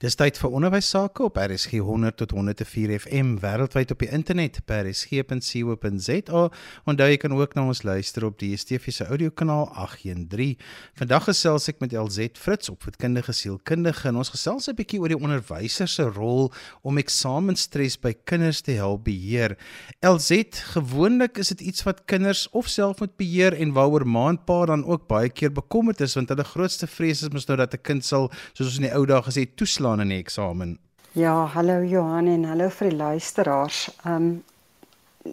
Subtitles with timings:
[0.00, 4.54] Dis tyd vir onderwys sake op RSG 100 tot 104 FM wêreldwyd op die internet
[4.64, 6.44] by rsg.co.za.
[6.88, 10.54] Onthou jy kan ook na ons luister op die DSTV se audiokanaal 813.
[10.96, 15.20] Vandag gesels ek met LZ Fritz, opvoedkundige sielkundige, en ons gesels 'n bietjie oor die
[15.20, 16.48] onderwyser se rol
[16.80, 19.58] om eksamenstres by kinders te help beheer.
[20.00, 24.82] LZ, gewoonlik is dit iets wat kinders of self moet beheer en waaroor maandpa dan
[24.84, 28.04] ook baie keer bekommerd is want hulle grootste vrees is mos nou dat 'n kind
[28.04, 30.78] sal, soos ons in die ou dae gesê, toeslaan staan in die eksamen.
[31.12, 33.90] Ja, hallo Johan en hallo vir die luisteraars.
[34.04, 34.44] Ehm um,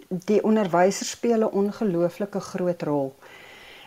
[0.08, 3.14] die onderwysers speel 'n ongelooflike groot rol.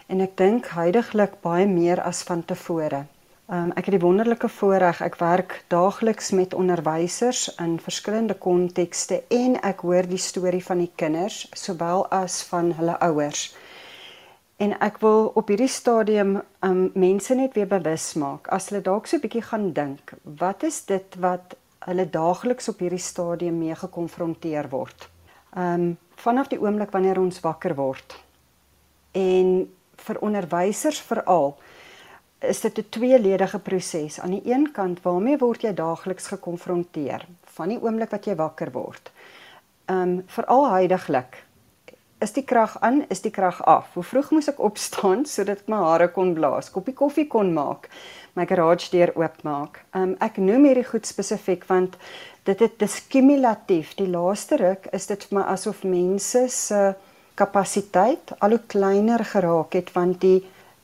[0.07, 3.05] En ek dink heidaglik baie meer as van tevore.
[3.49, 9.23] Ehm um, ek het die wonderlike voorreg ek werk daagliks met onderwysers in verskillende kontekste
[9.29, 13.55] en ek hoor die storie van die kinders sowel as van hulle ouers.
[14.61, 19.07] En ek wil op hierdie stadium um mense net weer bewus maak as hulle dalk
[19.09, 21.55] so 'n bietjie gaan dink, wat is dit wat
[21.87, 25.09] hulle daagliks op hierdie stadium mee gekonfronteer word?
[25.57, 28.17] Um vanaf die oomblik wanneer ons wakker word.
[29.11, 29.67] En
[29.97, 31.57] vir onderwysers veral
[32.39, 34.19] is dit 'n tweeledige proses.
[34.19, 37.25] Aan die een kant waarmee word jy daagliks gekonfronteer
[37.57, 39.11] van die oomblik wat jy wakker word.
[39.87, 41.45] Um veral heidaglik
[42.21, 43.93] is die krag aan, is die krag af.
[43.93, 47.89] Hoe vroeg moes ek opstaan sodat ek my hare kon blaas, koppie koffie kon maak,
[48.37, 49.81] my garage deur oopmaak.
[49.97, 51.97] Um ek noem hierdie goed spesifiek want
[52.47, 53.95] dit het dis kumulatief.
[53.99, 56.81] Die laaste ruk is dit vir my asof mense se
[57.39, 60.41] kapasiteit al hoe kleiner geraak het want die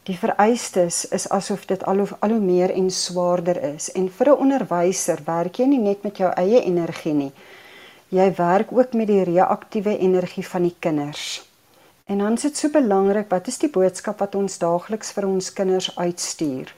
[0.07, 3.89] die vereistes is asof dit al hoe al hoe meer en swaarder is.
[3.91, 7.33] En vir 'n onderwyser werk jy nie net met jou eie energie nie
[8.09, 11.43] jy werk ook met die reaktiewe energie van die kinders.
[12.07, 15.49] En dan is dit so belangrik, wat is die boodskap wat ons daagliks vir ons
[15.53, 16.71] kinders uitstuur?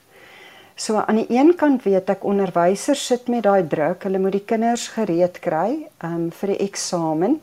[0.80, 4.46] So aan die een kant weet ek onderwysers sit met daai druk, hulle moet die
[4.48, 7.38] kinders gereed kry um, vir die eksamen.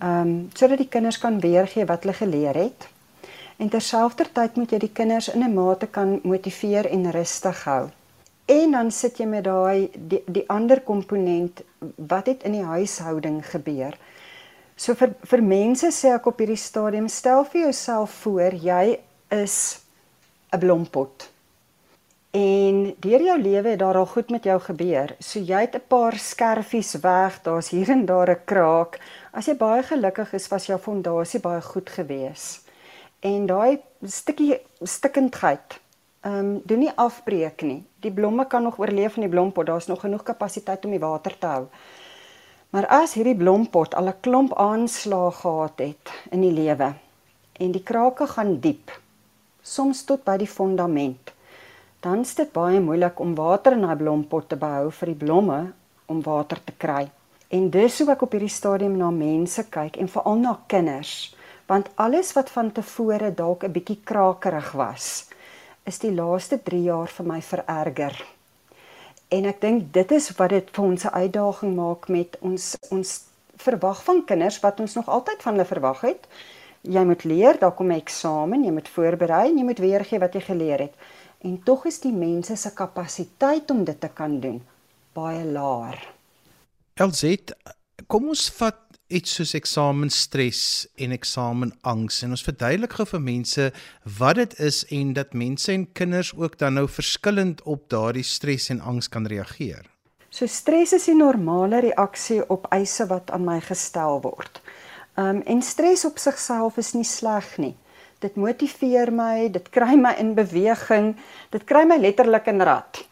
[0.00, 2.86] Ehm um, sodat die kinders kan weergee wat hulle geleer het.
[3.60, 7.90] En terselfdertyd moet jy die kinders in 'n mate kan motiveer en rustig hou.
[8.46, 11.60] En dan sit jy met daai die, die ander komponent
[11.96, 13.96] wat het in die huishouding gebeur.
[14.76, 19.80] So vir vir mense sê ek op hierdie stadium stel vir jouself voor jy is
[20.52, 21.28] 'n blompot.
[22.30, 25.16] En deur jou lewe het daar al goed met jou gebeur.
[25.18, 29.00] So jy het 'n paar skerfies weg, daar's hier en daar 'n kraak.
[29.32, 32.60] As jy baie gelukkig is, was jou fondasie baie goed gewees.
[33.20, 35.80] En daai stukkie stikkendheid
[36.20, 37.82] ehm um, doen nie afbreek nie.
[38.00, 39.66] Die blomme kan nog oorleef in die blompot.
[39.66, 41.66] Daar's nog genoeg kapasiteit om die water te hou.
[42.70, 46.94] Maar as hierdie blompot al 'n klomp aanslae gehad het in die lewe
[47.52, 48.90] en die krake gaan diep,
[49.62, 51.32] soms tot by die fondament,
[52.00, 55.72] dan is dit baie moeilik om water in daai blompot te behou vir die blomme
[56.06, 57.10] om water te kry.
[57.48, 61.34] En dis hoe ek op hierdie stadium na mense kyk en veral na kinders,
[61.66, 65.29] want alles wat van tevore dalk 'n bietjie krakerig was,
[65.84, 68.16] is die laaste 3 jaar vir my vererger.
[69.30, 73.10] En ek dink dit is wat dit vir ons 'n uitdaging maak met ons ons
[73.56, 76.26] verwag van kinders wat ons nog altyd van hulle verwag het.
[76.82, 80.34] Jy moet leer, daar kom 'n eksamen, jy moet voorberei en jy moet weergee wat
[80.34, 80.94] jy geleer het.
[81.40, 84.60] En tog is die mense se kapasiteit om dit te kan doen
[85.12, 85.98] baie laer.
[87.00, 87.52] LZ,
[88.06, 88.78] kom ons vat
[89.10, 90.62] iets soos eksamenstres
[91.02, 93.66] en eksamenangs en ons verduidelik gou vir mense
[94.18, 98.70] wat dit is en dat mense en kinders ook dan nou verskillend op daardie stres
[98.70, 99.82] en angs kan reageer.
[100.30, 104.62] So stres is 'n normale reaksie op eise wat aan my gestel word.
[105.16, 107.76] Um en stres op sigself is nie sleg nie.
[108.18, 111.16] Dit motiveer my, dit kry my in beweging,
[111.50, 113.06] dit kry my letterlik in rad.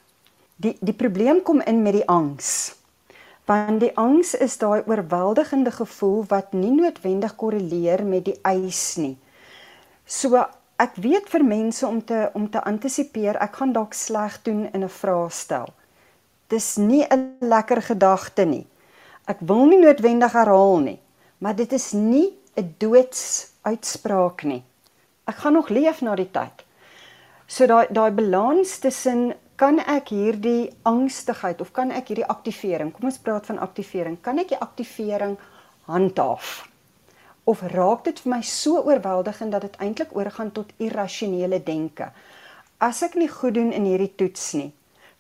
[0.57, 2.78] Die die probleem kom in met die angs
[3.49, 9.17] want die angs is daai oorweldigende gevoel wat nie noodwendig korreleer met die eis nie.
[10.05, 10.37] So
[10.79, 14.85] ek weet vir mense om te om te antisipeer, ek gaan dalk sleg doen in
[14.85, 15.73] 'n vraestel.
[16.49, 18.67] Dis nie 'n lekker gedagte nie.
[19.27, 21.01] Ek wil nie noodwendig herhaal nie,
[21.39, 24.63] maar dit is nie 'n doodsuitspraak nie.
[25.27, 26.65] Ek gaan nog leef na die tyd.
[27.47, 33.09] So daai daai balans tussen kan ek hierdie angstigheid of kan ek hierdie aktivering, kom
[33.11, 35.35] ons praat van aktivering, kan ek die aktivering
[35.91, 36.69] handhaaf?
[37.49, 42.13] Of raak dit vir my so oorweldigend dat dit eintlik oorgaan tot irrasionele denke?
[42.79, 44.71] As ek nie goed doen in hierdie toets nie,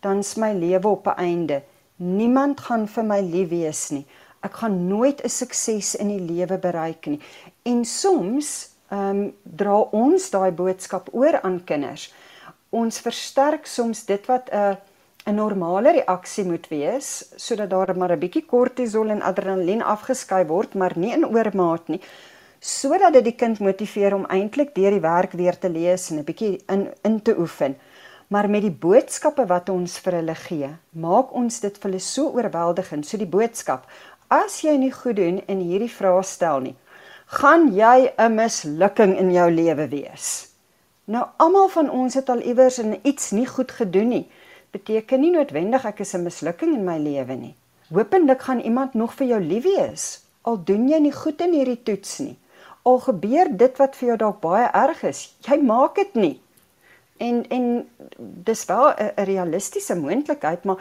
[0.07, 1.63] dan is my lewe op 'n einde.
[1.97, 4.07] Niemand gaan vir my lief wees nie.
[4.43, 7.21] Ek gaan nooit 'n sukses in die lewe bereik nie.
[7.65, 12.13] En soms ehm um, dra ons daai boodskap oor aan kinders
[12.71, 14.77] ons versterk soms dit wat 'n
[15.29, 20.75] 'n normale reaksie moet wees sodat daar maar 'n bietjie kortisol en adrenalien afgeskei word,
[20.75, 22.01] maar nie in oormaat nie,
[22.61, 26.25] sodat dit die kind motiveer om eintlik deur die werk weer te lees en 'n
[26.25, 27.77] bietjie in in te oefen.
[28.29, 32.29] Maar met die boodskappe wat ons vir hulle gee, maak ons dit vir hulle so
[32.29, 33.07] oorweldigend.
[33.07, 33.87] So die boodskap:
[34.29, 36.77] As jy nie goed doen en hierdie vrae stel nie,
[37.27, 40.49] gaan jy 'n mislukking in jou lewe wees.
[41.09, 44.27] Nou almal van ons het al iewers in iets nie goed gedoen nie
[44.71, 47.55] beteken nie noodwendig ek is 'n mislukking in my lewe nie.
[47.89, 51.81] Hoopelik gaan iemand nog vir jou lief wees al doen jy nie goed in hierdie
[51.85, 52.37] toets nie.
[52.89, 56.35] Al gebeur dit wat vir jou dalk baie erg is, jy maak dit nie.
[57.19, 57.67] En en
[58.19, 60.79] dis wel 'n realistiese moontlikheid, maar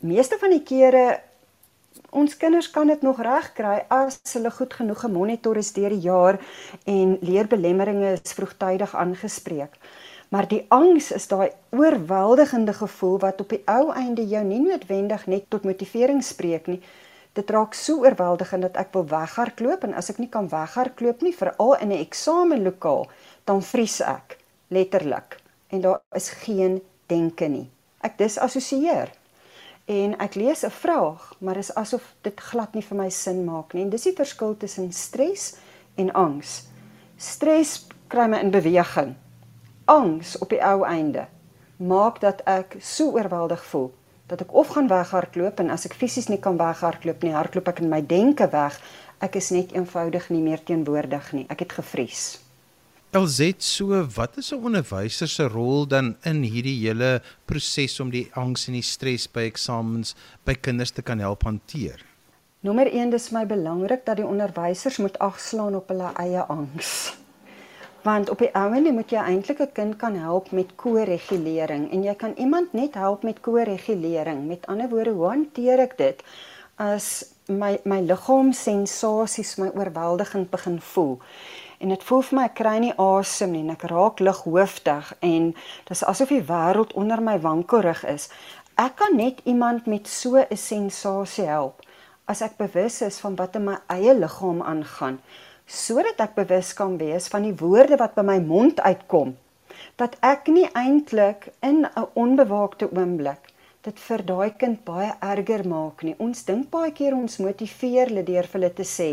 [0.00, 1.20] meeste van die kere
[2.12, 6.38] ons kinders kan dit nog regkry as hulle goed genoeg gemonitor is deur die jaar
[6.84, 9.78] en leerbelemmeringe is vroegtydig aangespreek.
[10.32, 15.26] Maar die angs is daai oorweldigende gevoel wat op die ou einde jou nie noodwendig
[15.28, 16.80] net tot motivering spreek nie.
[17.36, 21.32] Dit raak so oorweldigend dat ek wil weghardloop en as ek nie kan weghardloop nie,
[21.36, 23.08] veral in 'n eksamenlokaal,
[23.44, 24.38] dan vries ek
[24.68, 27.68] letterlik en daar is geen denke nie.
[28.00, 29.12] Ek disassosieer.
[29.84, 33.44] En ek lees 'n vraag, maar dit is asof dit glad nie vir my sin
[33.44, 33.82] maak nie.
[33.82, 35.56] En dis die verskil tussen stres
[35.94, 36.66] en angs.
[37.16, 39.14] Stres kry my in beweging
[39.84, 41.26] angs op die ou einde
[41.76, 43.90] maak dat ek so oorweldig voel
[44.30, 47.82] dat ek of gaan weghardloop en as ek fisies nie kan weghardloop nie, hardloop ek
[47.82, 48.78] in my denke weg.
[49.20, 51.44] Ek is net eenvoudig nie meer teenwoordig nie.
[51.52, 52.38] Ek het gevries.
[53.12, 58.30] Elzet, so wat is 'n onderwyser se rol dan in hierdie hele proses om die
[58.32, 60.14] angs en die stres by eksamens
[60.44, 62.00] by kinders te kan help hanteer?
[62.60, 67.12] Nommer 1 dis my belangrik dat die onderwysers moet agslaan op hulle eie angs
[68.02, 72.14] want op die ouene moet jy eintlik 'n kind kan help met ko-regulering en jy
[72.14, 74.46] kan iemand net help met ko-regulering.
[74.46, 76.22] Met ander woorde, hoe hanteer ek dit
[76.76, 81.20] as my my liggaamssensasies my oorweldigend begin voel?
[81.82, 85.48] En dit voel vir my ek kry nie asem nie en ek raak lighoofdig en
[85.88, 88.28] dis asof die wêreld onder my wankelrig is.
[88.78, 91.82] Ek kan net iemand met so 'n sensasie help
[92.30, 95.18] as ek bewus is van wat in my eie liggaam aangaan
[95.66, 99.34] sodat ek bewus kan wees van die woorde wat by my mond uitkom
[100.00, 103.50] dat ek nie eintlik in 'n onbewaakte oomblik
[103.88, 108.24] dit vir daai kind baie erger maak nie ons dink baie keer ons motiveer hulle
[108.30, 109.10] deur vir hulle te sê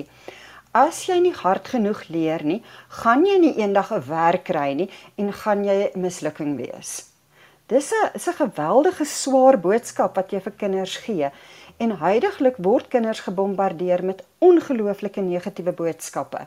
[0.71, 2.63] as jy nie hard genoeg leer nie
[3.01, 7.11] gaan jy nie eendag 'n werk kry nie en gaan jy 'n mislukking wees
[7.67, 11.31] dis 'n is 'n geweldige swaar boodskap wat jy vir kinders gee
[11.79, 16.41] En heidaglik word kinders gebombardeer met ongelooflike negatiewe boodskappe.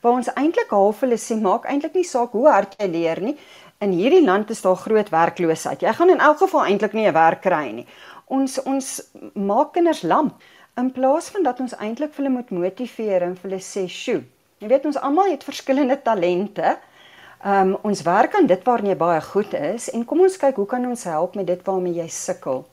[0.00, 3.34] Waar ons eintlik half hulle sê maak eintlik nie saak hoe hard jy leer nie.
[3.84, 5.84] In hierdie land is daar groot werkloosheid.
[5.84, 7.86] Jy gaan in elk geval eintlik nie 'n werk kry nie.
[8.32, 8.88] Ons ons
[9.34, 10.32] maak kinders lam
[10.78, 14.22] in plaas van dat ons eintlik hulle moet motiveer en hulle sê, "Sjoe,
[14.58, 16.78] jy weet ons almal het verskillende talente."
[17.44, 20.56] Ehm um, ons werk aan dit waarna jy baie goed is en kom ons kyk
[20.56, 22.64] hoe kan ons help met dit waarmee jy sukkel.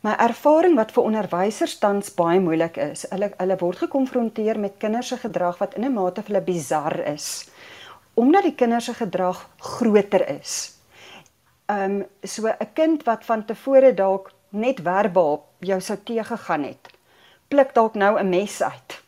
[0.00, 5.08] My ervaring wat vir onderwysers tans baie moeilik is, hulle hulle word gekonfronteer met kinders
[5.08, 7.48] se gedrag wat in 'n mate vir hulle bizar is.
[8.14, 10.76] Omdat die kinders se gedrag groter is.
[11.70, 16.95] Um, so 'n kind wat van tevore dalk net verbaal jou sou teëgegaan het,
[17.48, 19.02] pluk dalk nou 'n mes uit.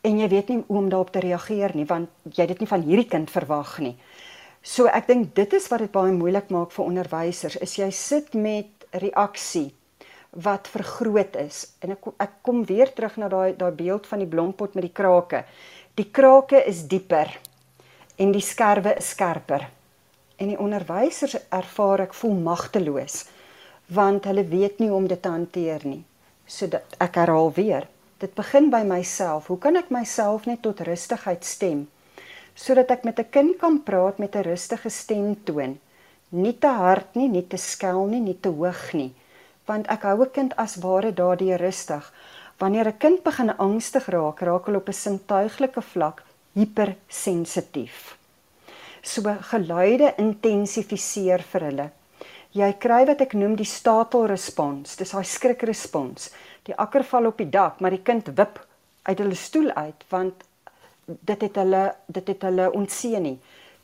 [0.00, 2.82] En jy weet nie hoe om daarop te reageer nie, want jy dit nie van
[2.82, 3.96] hierdie kind verwag nie.
[4.62, 8.34] So ek dink dit is wat dit baie moeilik maak vir onderwysers, is jy sit
[8.34, 9.74] met reaksie
[10.30, 11.66] wat vergroot is.
[11.80, 14.94] En ek ek kom weer terug na daai daai beeld van die blompot met die
[14.94, 15.44] krake.
[15.94, 17.28] Die krake is dieper
[18.16, 19.68] en die skerwe is skerper.
[20.38, 23.26] En die onderwysers ervaar ek voel magteloos
[23.92, 26.04] want hulle weet nie hoe om dit te hanteer nie.
[26.52, 27.88] So dat ek herhaal weer.
[28.20, 29.48] Dit begin by myself.
[29.48, 31.88] Hoe kan ek myself net tot rustigheid stem
[32.54, 35.80] sodat ek met 'n kind kan praat met 'n rustige stemtoon?
[36.28, 39.12] Nie te hard nie, nie te skel nie, nie te hoog nie
[39.68, 42.12] want ek hou 'n kind as ware daardie rustig.
[42.58, 46.22] Wanneer 'n kind begin angstig raak, raak hulle op 'n sintuiglike vlak
[46.54, 48.16] hypersensitief.
[49.02, 51.90] So geluide intensifiseer vir hulle.
[52.52, 54.98] Jy kry wat ek noem die startle response.
[55.00, 56.28] Dis daai skrikrespons.
[56.68, 58.60] Die akker val op die dak, maar die kind wip
[59.08, 60.44] uit hulle stoel uit want
[61.06, 63.38] dit het hulle dit het hulle ontseën nie.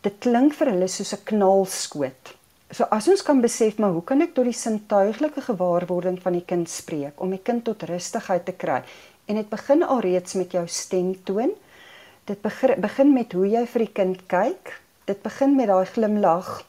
[0.04, 2.34] Dit klink vir hulle soos 'n knalskoot.
[2.70, 6.44] So as ons kan besef maar hoe kan ek tot die sintuiglike gewaarwording van die
[6.44, 8.82] kind spreek om die kind tot rustigheid te kry
[9.26, 11.50] en dit begin alreeds met jou stemtoon.
[12.24, 14.80] Dit begin met hoe jy vir die kind kyk.
[15.04, 16.64] Dit begin met daai glimlag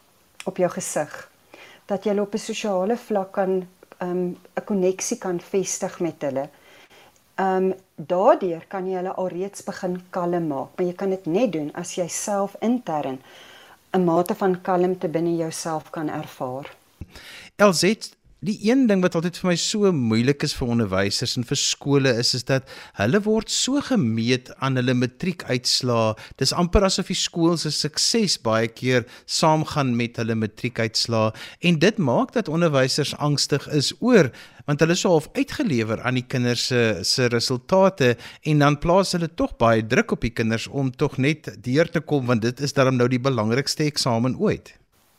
[0.46, 1.29] op jou gesig.
[1.90, 3.68] Dat jy op 'n sosiale vlak kan
[4.02, 6.50] um 'n koneksie kan vestig met hulle.
[7.36, 11.72] Um daardeur kan jy hulle alreeds begin kalm maak, maar jy kan dit net doen
[11.74, 13.20] as jy self intern
[13.94, 16.76] 'n mate van kalmte binne jouself kan ervaar.
[17.58, 21.58] LZ Die een ding wat altyd vir my so moeilik is vir onderwysers en vir
[21.60, 26.14] skole is is dat hulle word so gemeet aan hulle matriekuitslae.
[26.40, 31.34] Dis amper asof die skool se sukses baie keer saamgaan met hulle matriekuitslae
[31.68, 34.32] en dit maak dat onderwysers angstig is oor
[34.70, 38.14] want hulle is so half uitgelewer aan die kinders se se resultate
[38.48, 42.00] en dan plaas hulle tog baie druk op die kinders om tog net deur te
[42.00, 44.72] kom want dit is darm nou die belangrikste eksamen ooit.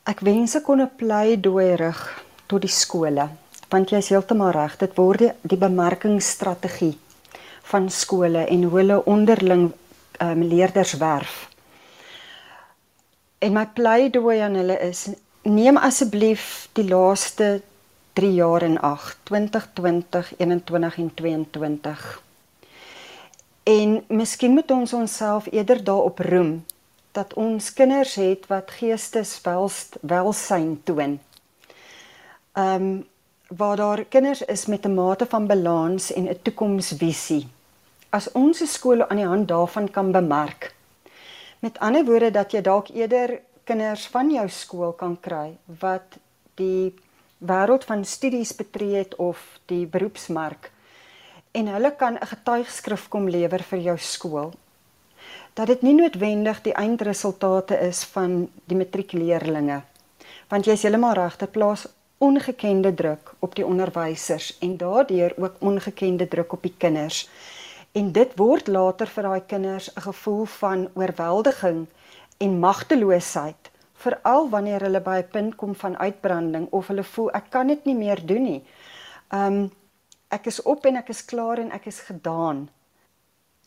[0.09, 2.03] Ek wens ek kon 'n pleidooi rig
[2.51, 3.29] tot die skole.
[3.71, 6.95] Want jy is heeltemal reg, dit word die, die bemarkingsstrategie
[7.71, 9.69] van skole en hoe hulle onderling
[10.19, 11.47] um, leerders werf.
[13.41, 15.07] En my pleidooi aan hulle is
[15.47, 17.61] neem asseblief die laaste
[18.19, 22.03] 3 jaar in ag, 2020, 21 en 22.
[23.71, 26.65] En miskien moet ons onsself eerder daarop roem
[27.15, 31.19] dat ons kinders het wat geesteswelsyn toon
[32.53, 33.09] ehm um,
[33.51, 37.47] waar daar kinders is met 'n mate van balans en 'n toekomsvisie.
[38.09, 40.75] As ons skole aan die hand daarvan kan bemerk.
[41.59, 46.17] Met ander woorde dat jy dalk eerder kinders van jou skool kan kry wat
[46.55, 46.93] die
[47.41, 50.71] wêreld van studies betree het of die beroepsmark
[51.51, 54.51] en hulle kan 'n getuigskrif kom lewer vir jou skool
[55.53, 59.81] dat dit nie noodwendig die eindresultate is van die matriekleerlinge
[60.49, 61.87] want jy is heeltemal reg dit plaas
[62.21, 67.29] ongekende druk op die onderwysers en daardeur ook ongekende druk op die kinders.
[67.91, 71.87] En dit word later vir daai kinders 'n gevoel van oorweldiging
[72.37, 77.49] en magteloosheid, veral wanneer hulle by 'n punt kom van uitbranding of hulle voel ek
[77.49, 78.63] kan dit nie meer doen nie.
[79.29, 79.71] Um
[80.29, 82.69] ek is op en ek is klaar en ek is gedaan.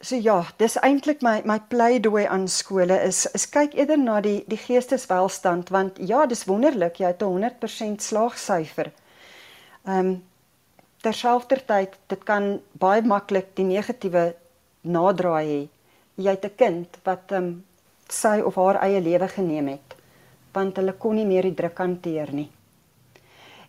[0.05, 4.43] So ja, dis eintlik my my pleidooi aan skole is is kyk eerder na die
[4.53, 8.91] die geesteswelstand want ja, dis wonderlik jy het 'n 100% slaagsyfer.
[9.87, 10.11] Ehm um,
[11.05, 14.35] terselfdertyd dit kan baie maklik die negatiewe
[14.83, 15.63] nadraai hê.
[16.17, 17.65] Jy het 'n kind wat ehm um,
[18.09, 19.97] sy of haar eie lewe geneem het
[20.53, 22.51] want hulle kon nie meer die druk hanteer nie.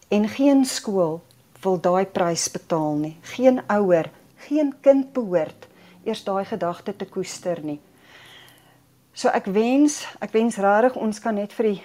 [0.09, 1.21] En geen skool
[1.63, 3.15] wil daai prys betaal nie.
[3.21, 4.11] Geen ouer,
[4.47, 5.67] geen kind behoort
[6.05, 7.79] eers daai gedagte te koester nie.
[9.13, 11.81] So ek wens, ek wens regtig ons kan net vir die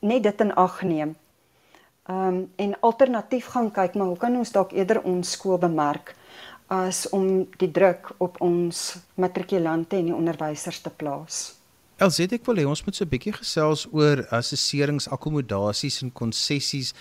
[0.00, 1.14] net dit in ag neem.
[2.08, 6.14] Um en alternatief gaan kyk, maar hoe kan ons dalk eerder ons skool bemark
[6.68, 11.54] as om die druk op ons matrikulante en die onderwysers te plaas?
[12.02, 16.92] Elsie, ek wil hê ons moet so 'n bietjie gesels oor assesserings, akkommodasies en konsessies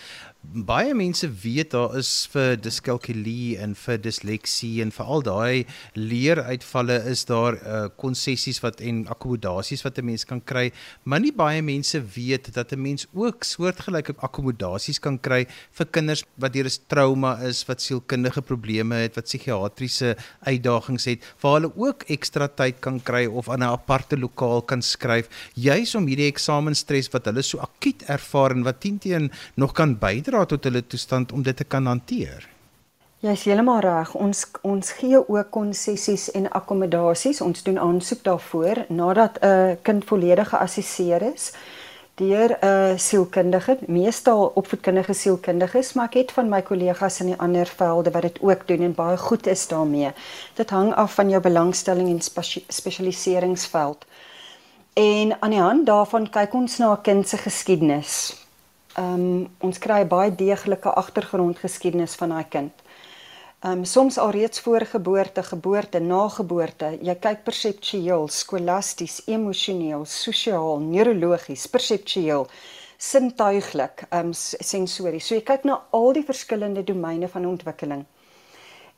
[0.43, 6.97] baie mense weet daar is vir diskalkulie en vir disleksie en vir al daai leeruitvalle
[7.09, 7.55] is daar
[7.97, 10.71] konsessies uh, wat en akkommodasies wat 'n mens kan kry
[11.05, 16.25] maar nie baie mense weet dat 'n mens ook soortgelyke akkommodasies kan kry vir kinders
[16.35, 21.71] wat deur 'n trauma is wat sielkundige probleme het wat psigiatriese uitdagings het waar hulle
[21.75, 26.27] ook ekstra tyd kan kry of aan 'n aparte lokaal kan skryf juis om hierdie
[26.27, 30.81] eksamenstres wat hulle so akut ervaar en wat teen nog kan bydra bydra tot hulle
[30.81, 32.47] toestand om dit te kan hanteer.
[33.21, 34.15] Jy's heeltemal reg.
[34.17, 37.41] Ons ons gee ook konsessies en akkommodasies.
[37.41, 41.53] Ons doen aansoek daarvoor nadat 'n uh, kind volledig geassesseer is
[42.15, 47.39] deur 'n uh, sielkundige, meestal opvoedkundige sielkundiges, maar ek het van my kollegas in die
[47.39, 50.11] ander velde wat dit ook doen en baie goed is daarmee.
[50.55, 52.21] Dit hang af van jou belangstelling en
[52.67, 54.05] spesialiseringsveld.
[54.93, 58.42] En aan die hand daarvan kyk ons na 'n kind se geskiedenis
[58.93, 62.83] ehm um, ons kry baie deeglike agtergrondgeskiedenis van daai kind.
[63.63, 66.97] Ehm um, soms alreeds voor geboorte, geboorte, na geboorte.
[67.01, 72.47] Jy kyk perseptueel, skolasties, emosioneel, sosiaal, neurologies, perseptueel,
[72.97, 74.33] sintuiglik, ehm um,
[74.73, 75.27] sensories.
[75.27, 78.05] So jy kyk na al die verskillende domeine van ontwikkeling.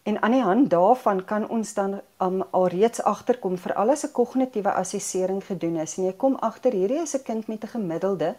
[0.06, 4.72] En aan die hand daarvan kan ons dan um, alreeds agterkom vir alles 'n kognitiewe
[4.72, 8.36] assessering gedoen is en jy kom agter hierdie is 'n kind met 'n gemiddelde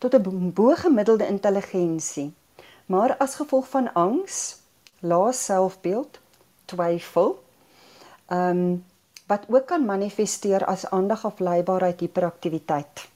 [0.00, 2.32] tot 'n bo-gemiddelde intelligensie.
[2.86, 4.56] Maar as gevolg van angs,
[5.00, 6.18] lae selfbeeld,
[6.64, 7.42] twyfel,
[8.26, 8.84] ehm um,
[9.26, 13.08] wat ook kan manifesteer as aandagafleibaarheid hiperaktiwiteit.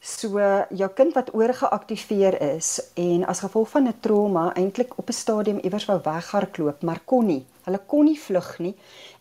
[0.00, 0.38] So
[0.70, 5.58] jou kind wat oorgeaktiveer is en as gevolg van 'n trauma eintlik op 'n stadium
[5.58, 7.44] iewers wou weghardloop, maar kon nie.
[7.64, 8.74] Hulle kon nie vlug nie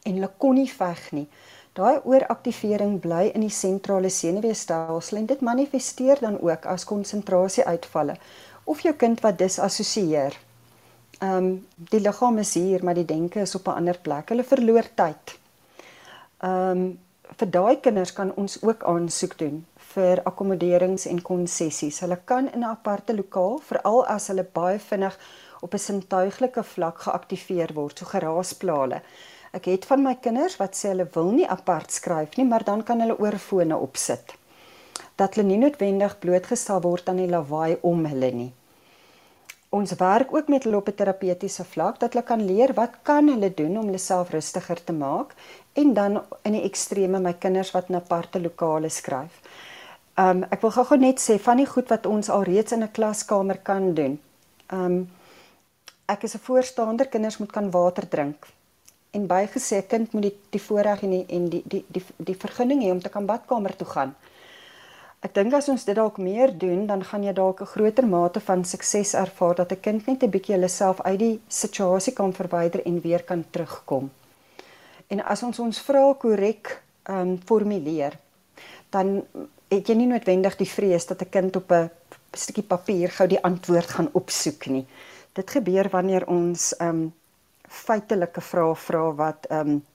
[0.04, 1.28] en hulle kon nie veg nie.
[1.76, 8.16] Daai ooraktivering bly in die sentrale senuweestelsel en dit manifesteer dan ook as konsentrasieuitvalle
[8.64, 10.38] of jou kind wat disassosieer.
[11.20, 11.50] Ehm um,
[11.92, 14.30] die liggaam is hier, maar die denke is op 'n ander plek.
[14.30, 15.36] Hulle verloor tyd.
[16.40, 17.00] Ehm um,
[17.40, 22.00] vir daai kinders kan ons ook aansoek doen vir akkommoderings en konsessies.
[22.00, 25.20] Hulle kan in 'n aparte lokaal, veral as hulle baie vinnig
[25.62, 29.02] op 'n sintuiglike vlak geaktiveer word, so geraasplale.
[29.56, 32.84] Ek het van my kinders wat sê hulle wil nie apart skryf nie, maar dan
[32.84, 34.34] kan hulle oorfone opsit.
[35.16, 38.52] Dat hulle nie noodwendig blootgestel word aan die lawaai om hulle nie.
[39.76, 43.28] Ons werk ook met hulle op 'n terapeutiese vlak dat hulle kan leer wat kan
[43.28, 45.34] hulle doen om hulle self rustiger te maak
[45.74, 49.40] en dan in die ekstreme my kinders wat in aparte lokale skryf.
[50.18, 53.58] Um ek wil gou-gou net sê van die goed wat ons alreeds in 'n klaskamer
[53.58, 54.20] kan doen.
[54.72, 55.10] Um
[56.08, 58.48] ek is 'n voorstander kinders moet kan water drink.
[59.16, 62.82] En bygesê kind moet die die voorreg en die en die die die die vergunning
[62.84, 64.16] hê om te kan badkamer toe gaan.
[65.26, 68.40] Ek dink as ons dit dalk meer doen, dan gaan jy dalk 'n groter mate
[68.40, 72.34] van sukses ervaar dat 'n kind net 'n bietjie hulle self uit die situasie kan
[72.34, 74.12] verwyder en weer kan terugkom.
[75.08, 78.14] En as ons ons vrae korrek ehm um, formuleer,
[78.90, 79.24] dan
[79.70, 81.90] het jy nie noodwendig die vrees dat 'n kind op 'n
[82.34, 84.86] stukkie papier gou die antwoord gaan opsoek nie.
[85.34, 87.14] Dit gebeur wanneer ons ehm um,
[87.68, 89.86] feitelike vrae vra wat ehm um,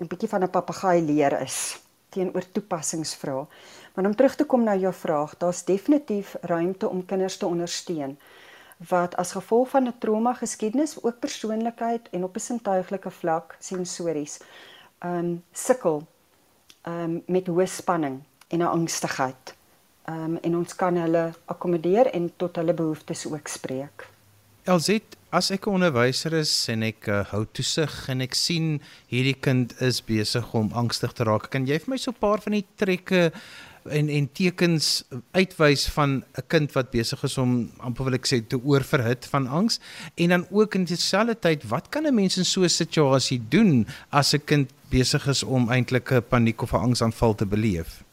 [0.00, 1.78] 'n bietjie van 'n papegaai leer is
[2.08, 3.46] teenoor toepassingsvrae.
[3.94, 8.18] Maar om terug te kom na jou vraag, daar's definitief ruimte om kinders te ondersteun
[8.88, 14.38] wat as gevolg van 'n trauma geskiedenis ook persoonlikheid en op 'n sintuiglike vlak sensories
[15.04, 16.06] um, sukkel
[16.86, 19.54] um, met hoë spanning en 'n angstigheid.
[20.08, 24.13] Um, en ons kan hulle akkommodeer en tot hulle behoeftes ook spreek.
[24.64, 28.80] Elzit, as ek 'n onderwyser is en ek uh, hou toesig en ek sien
[29.12, 32.40] hierdie kind is besig om angstig te raak, kan jy vir my so 'n paar
[32.40, 33.28] van die trekke
[33.92, 35.04] en en tekens
[35.36, 39.46] uitwys van 'n kind wat besig is om amper wil ek sê te oorverhit van
[39.46, 39.80] angs
[40.16, 43.86] en dan ook in dieselfde tyd wat kan 'n mens in so 'n situasie doen
[44.10, 48.03] as 'n kind besig is om eintlik 'n paniek of 'n angsaanval te beleef?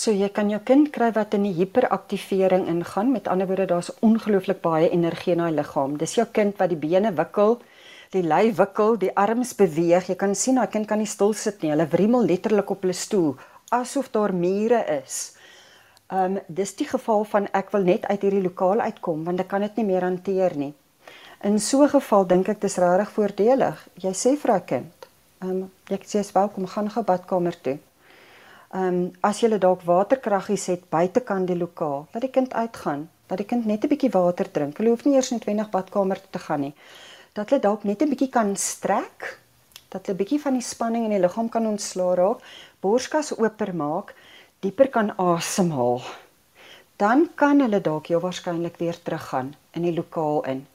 [0.00, 3.10] So jy kan jou kind kry wat in die hiperaktivering ingaan.
[3.12, 5.98] Met ander woorde, daar's ongelooflik baie energie in daai liggaam.
[6.00, 7.58] Dis jou kind wat die bene wikkel,
[8.14, 10.08] die lyf wikkel, die arms beweeg.
[10.08, 11.74] Jy kan sien daai kind kan nie stil sit nie.
[11.74, 13.34] Hulle wrimmel letterlik op hulle stoel
[13.76, 15.18] asof daar mure is.
[16.10, 19.52] Ehm um, dis die geval van ek wil net uit hierdie lokaal uitkom want ek
[19.52, 20.72] kan dit nie meer hanteer nie.
[21.44, 23.86] In so 'n geval dink ek dis regtig voordelig.
[23.94, 25.06] Jy sê vir 'n kind,
[25.42, 27.78] ehm um, jy sê jy's welkom gaan gou badkamer toe.
[28.70, 33.40] Ehm um, as jy dalk waterkraggies het buitekant die lokaal, laat die kind uitgaan, dat
[33.42, 34.76] die kind net 'n bietjie water drink.
[34.78, 36.74] Hulle hoef nie eers noodwendig badkamer toe te gaan nie.
[37.34, 39.40] Dat hulle dalk net 'n bietjie kan strek,
[39.88, 42.38] dat hulle 'n bietjie van die spanning in die liggaam kan ontslaa raak
[42.80, 44.14] borskas oopmaak,
[44.60, 46.00] dieper kan asemhaal.
[46.96, 50.66] Dan kan hulle dalk jou waarskynlik weer teruggaan in die lokaal in.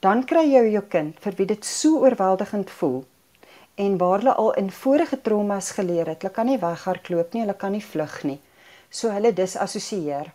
[0.00, 3.04] Dan kry jy jou kind vir wie dit so oorweldigend voel
[3.80, 7.56] en waar hulle al in vorige traumas geleer het, hulle kan nie weghardloop nie, hulle
[7.56, 8.38] kan nie vlug nie.
[8.90, 10.28] So hulle disassosieer.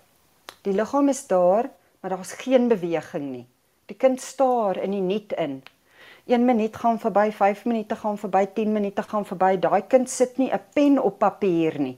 [0.66, 1.70] Die liggaam is daar,
[2.02, 3.46] maar daar's geen beweging nie.
[3.86, 5.62] Die kind staar in die niet in
[6.26, 9.60] 1 minuut gaan verby, 5 minute gaan verby, 10 minute gaan verby.
[9.62, 11.98] Daai kind sit nie 'n pen op papier nie.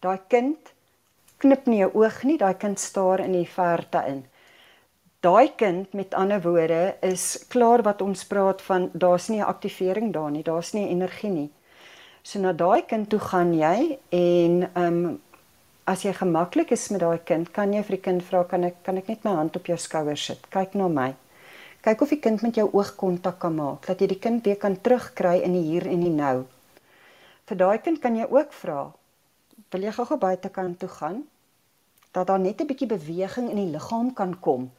[0.00, 0.72] Daai kind
[1.38, 4.26] knip nie 'n oog nie, daai kind staar in die verte in.
[5.24, 10.12] Daai kind met ander woorde is klaar wat ons praat van daar's nie 'n aktivering
[10.12, 11.50] daar nie, daar's nie energie nie.
[12.22, 15.20] So na daai kind toe gaan jy en ehm um,
[15.84, 18.80] as jy gemaklik is met daai kind, kan jy vir die kind vra kan ek
[18.84, 20.46] kan ek net my hand op jou skouer sit.
[20.50, 21.10] Kyk na my.
[21.84, 24.78] Kyk of die kind met jou oogkontak kan maak, dat jy die kind weer kan
[24.80, 26.46] terugkry in die hier en die nou.
[27.44, 28.92] Vir daai kind kan jy ook vra,
[29.70, 31.22] wil jy gou-gou buitekant toe gaan?
[32.12, 34.70] Dat daar net 'n bietjie beweging in die liggaam kan kom,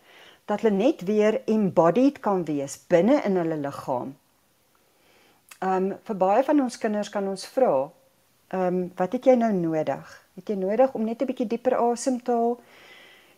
[0.46, 4.16] dat hulle net weer embodied kan wees binne in hulle liggaam.
[5.64, 7.90] Um, vir baie van ons kinders kan ons vra,
[8.54, 10.12] um, wat het jy nou nodig?
[10.36, 12.60] Het jy nodig om net 'n bietjie dieper asem te haal?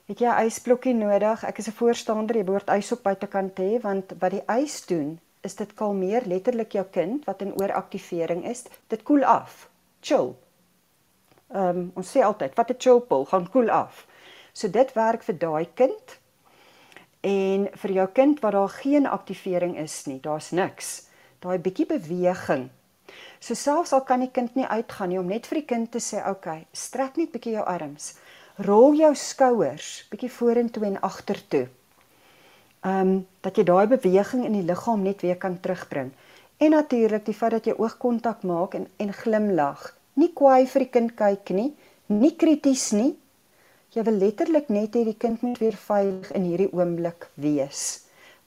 [0.07, 1.43] Het jy 'n ysblokkie nodig?
[1.43, 5.19] Ek is 'n voorstander, jy behoort ys op buitekant hê want wat die ys doen,
[5.41, 8.65] is dit kalmeer letterlik jou kind wat in ooraktivering is.
[8.87, 9.69] Dit koel af.
[10.01, 10.35] Chill.
[11.53, 14.07] Ehm um, ons sê altyd, wat 'n chill pill gaan koel af.
[14.53, 16.19] So dit werk vir daai kind.
[17.27, 21.07] En vir jou kind wat daar geen aktivering is nie, daar's niks.
[21.43, 22.69] Daai bietjie beweging.
[23.39, 25.99] So selfs al kan die kind nie uitgaan nie om net vir die kind te
[25.99, 28.15] sê, "Oké, okay, strek net bietjie jou arms."
[28.57, 31.67] rol jou skouers bietjie vorentoe en agtertoe.
[32.85, 36.11] Ehm um, dat jy daai beweging in die liggaam net weer kan terugbring.
[36.57, 39.93] En natuurlik die feit dat jy oogkontak maak en en glimlag.
[40.13, 41.75] Nie kwaai vir die kind kyk nie,
[42.07, 43.13] nie krities nie.
[43.97, 48.03] Jy wil letterlik net hê die kind moet weer veilig in hierdie oomblik wees.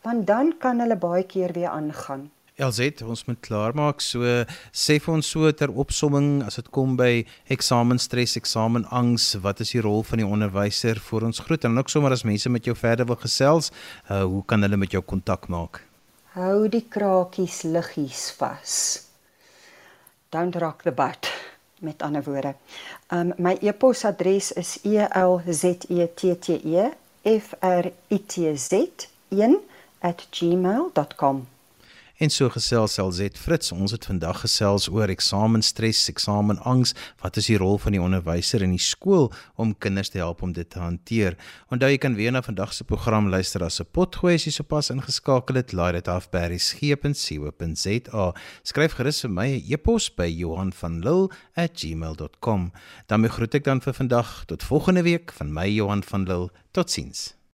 [0.07, 2.31] want dan kan hulle baie keer weer aangaan.
[2.57, 4.01] LZ, ons moet klaarmaak.
[4.01, 4.23] So
[4.73, 9.83] sê vir ons so ter opsomming as dit kom by eksamenstres, eksamenangs, wat is die
[9.85, 13.11] rol van die onderwyser vir ons groet en ook sommer as mense met jou verder
[13.11, 13.73] wil gesels,
[14.09, 15.83] uh, hoe kan hulle met jou kontak maak?
[16.39, 18.79] Hou die krakies liggies vas.
[20.31, 21.30] Don't rock the boat
[21.81, 22.55] met ander woorde.
[23.09, 24.79] Um my e-posadres is
[25.11, 28.89] elzettetee f r i t z
[29.29, 31.47] 1@gmail.com.
[32.21, 37.57] En so gesels LZ Fritz, ons het vandag gesels oor eksamenstres, eksamenangs, wat is die
[37.57, 41.39] rol van die onderwyser in die skool om kinders te help om dit te hanteer.
[41.73, 44.91] Onthou jy kan weer na vandag se program luister as 'n potgooi as jy sopas
[44.91, 48.35] ingeskakel het, laai dit af by berries.co.za.
[48.65, 52.73] Skryf gerus vir my 'n e-pos by Johanvanlull@gmail.com.
[53.09, 56.49] Dan groet ek dan vir vandag tot volgende week van my Johan van Lill.
[56.73, 57.40] Totsiens.